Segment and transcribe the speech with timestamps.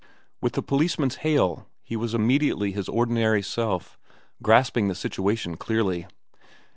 [0.41, 3.99] With the policeman's hail he was immediately his ordinary self,
[4.41, 6.07] grasping the situation clearly.